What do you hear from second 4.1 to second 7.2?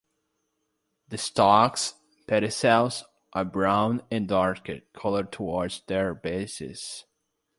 darker coloured towards their bases.